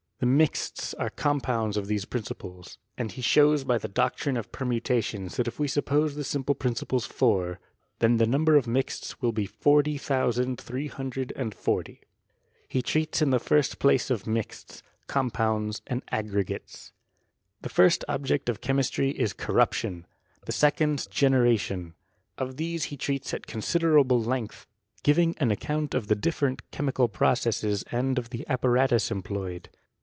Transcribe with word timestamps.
The 0.23 0.27
mixtg 0.27 0.93
are 0.99 1.09
compoimds 1.09 1.77
of 1.77 1.87
these 1.87 2.05
principles; 2.05 2.77
and 2.95 3.11
he 3.11 3.23
shows 3.23 3.63
by 3.63 3.79
the 3.79 3.87
doctrine 3.87 4.37
of 4.37 4.51
permutations 4.51 5.35
that 5.37 5.47
if 5.47 5.57
we 5.57 5.67
suppose 5.67 6.13
the 6.13 6.23
sun 6.23 6.43
pie 6.43 6.53
principles 6.53 7.07
four, 7.07 7.59
then 7.97 8.17
the 8.17 8.27
number 8.27 8.55
of 8.55 8.67
mixts 8.67 9.15
will 9.19 9.31
be 9.31 9.47
40,340. 9.47 12.01
He 12.67 12.81
treats 12.83 13.23
in 13.23 13.31
the 13.31 13.39
first 13.39 13.79
place 13.79 14.11
of 14.11 14.27
mixts, 14.27 14.83
com 15.07 15.31
pounds, 15.31 15.81
and 15.87 16.03
aggregates. 16.11 16.91
The 17.63 17.69
first 17.69 18.05
object 18.07 18.47
of 18.47 18.61
chemistry 18.61 19.09
is 19.09 19.33
corruption, 19.33 20.05
the 20.45 20.51
se 20.51 20.73
cond 20.77 21.09
generation. 21.09 21.95
Of 22.37 22.57
these 22.57 22.85
be 22.91 22.97
treats 22.97 23.33
at 23.33 23.47
considerable 23.47 24.21
length, 24.21 24.67
giving 25.01 25.35
an 25.39 25.49
account 25.49 25.95
of 25.95 26.09
the 26.09 26.15
different 26.15 26.69
chemical 26.69 27.07
processes, 27.07 27.83
and 27.91 28.19
of 28.19 28.29
the 28.29 28.45
apparatus 28.47 29.09
employed. 29.09 29.69